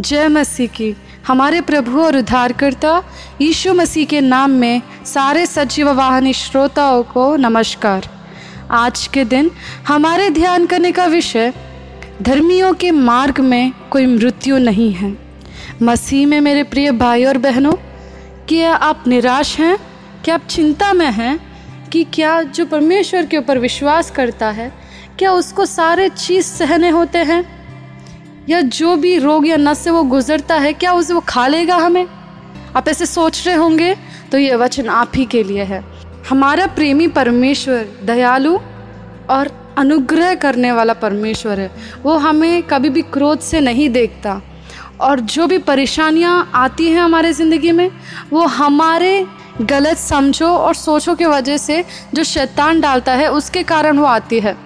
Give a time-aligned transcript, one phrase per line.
[0.00, 3.02] जय मसीह की। हमारे प्रभु और उद्धारकर्ता
[3.40, 8.08] यीशु मसीह के नाम में सारे सजीव वाहनी श्रोताओं को नमस्कार।
[8.70, 9.50] आज के दिन
[9.88, 11.52] हमारे ध्यान करने का विषय,
[12.22, 15.18] धर्मियों के मार्ग में कोई मृत्यु नहीं है।
[15.82, 17.72] मसीह में मेरे प्रिय भाई और बहनों,
[18.48, 19.78] क्या आप निराश हैं?
[20.24, 21.38] क्या आप चिंता में हैं
[21.92, 24.72] कि क्या जो परमेश्वर के ऊपर विश्वास करता है,
[25.18, 27.55] क्या उसको सारे चीज़ सहने होते हैं?
[28.48, 31.76] या जो भी रोग या नस से वो गुजरता है, क्या उसे वो खा लेगा
[31.76, 32.06] हमें?
[32.76, 33.94] आप ऐसे सोच रहे होंगे
[34.32, 35.82] तो ये वचन आप ही के लिए है।
[36.28, 38.56] हमारा प्रेमी परमेश्वर दयालु
[39.30, 41.70] और अनुग्रह करने वाला परमेश्वर है।
[42.02, 44.40] वो हमें कभी भी क्रोध से नहीं देखता।
[45.00, 47.90] और जो भी परेशानियाँ आती हैं हमारे ज़िंदगी में,
[48.32, 49.26] वो हमारे
[49.62, 51.84] गलत समझो और सोचों की वजह से
[52.14, 54.56] जो शैतान डालता है, उसके कारण वो आती है।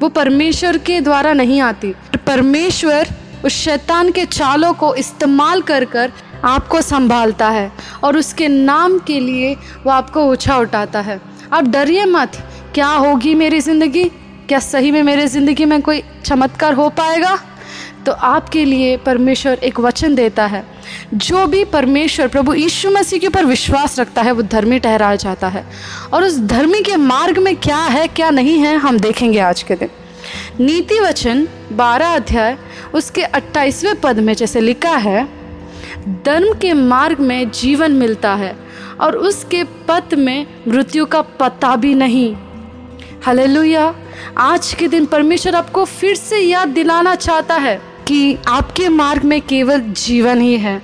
[0.00, 1.94] वो परमेश्वर के द्वारा नहीं आती।
[2.26, 3.08] परमेश्वर
[3.44, 6.12] उस शैतान के चालों को इस्तेमाल कर कर
[6.44, 7.70] आपको संभालता है
[8.04, 11.20] और उसके नाम के लिए वो आपको ऊँचा उठाता है।
[11.52, 12.36] आप डरिए मत,
[12.74, 14.04] क्या होगी मेरी ज़िंदगी?
[14.48, 17.38] क्या सही में मेरी ज़िंदगी में कोई चमत्कार हो पाएगा?
[18.06, 20.64] तो आपके लिए परमेश्वर एक वचन देता है।
[21.14, 25.48] जो भी परमेश्वर, प्रभु यीशु मसीह के ऊपर विश्वास रखता है, वो धर्मी ठहराया जाता
[25.48, 25.66] है।
[26.12, 29.74] और उस धर्मी के मार्ग में क्या है, क्या नहीं है, हम देखेंगे आज के
[29.74, 29.88] दिन।
[30.60, 32.58] नीति वचन बारह अध्याय,
[32.94, 35.28] उसके अट्ठाईसवें पद में जैसे लिखा है,
[36.08, 38.56] धर्म के मार्ग में जीवन मिलता है
[39.00, 42.36] और उसके पथ में मृत्यु का पता भी नहीं।
[43.26, 43.94] हालेलुया।
[44.38, 49.40] आज के दिन परमेश्वर आपको फिर से याद दिलाना चाहता है। कि आपके मार्ग में
[49.40, 50.82] केवल जीवन ही है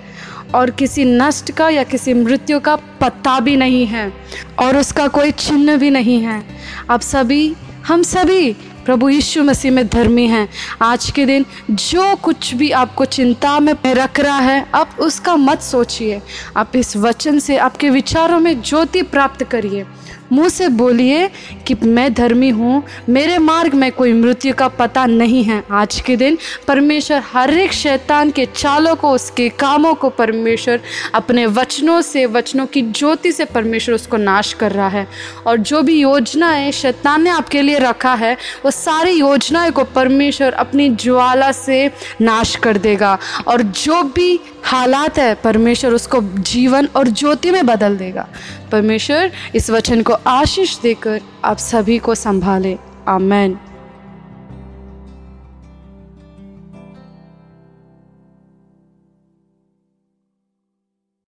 [0.55, 4.13] और किसी नष्ट का या किसी मृत्यु का पता भी नहीं है
[4.59, 6.43] और उसका कोई चिन्ह भी नहीं है।
[6.91, 7.55] आप सभी,
[7.87, 8.53] हम सभी
[8.85, 10.49] प्रभु यीशु मसीह में धर्मी हैं।
[10.83, 15.61] आज के दिन जो कुछ भी आपको चिंता में रख रहा है आप उसका मत
[15.61, 16.21] सोचिए।
[16.57, 19.87] आप इस वचन से आपके विचारों में ज्योति प्राप्त करिए।
[20.33, 21.31] मुँह से बोलिए
[21.67, 26.17] कि मैं धर्मी हूँ। मेरे मार्ग में कोई मृत्यु का पता नहीं है आज के
[26.17, 26.39] दिन।
[26.69, 30.81] परमेश्वर हर एक शैतान के चालों को, उसके कामों को परमेश्वर
[31.15, 35.09] अपने वचनों से, वचनों की ज्योति से परमेश्वर उसको नाश कर रहा है।
[35.47, 40.53] और जो भी योजनाएँ शैतान ने आपके लिए रखा है, वो सारी योजनाएँ को परमेश्वर
[40.53, 41.91] अपनी ज्वाला से
[42.21, 47.97] नाश कर देगा। और जो भी हालात है, परमेश्वर उसको जीवन और ज्योति में बदल
[47.97, 48.29] देगा।
[48.73, 52.77] परमेश्वर, इस वचन को आशीष देकर आप सभी को संभाले।
[53.09, 53.59] आमेन।